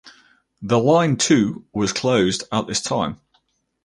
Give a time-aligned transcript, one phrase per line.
[0.63, 3.21] The line to was closed at this time.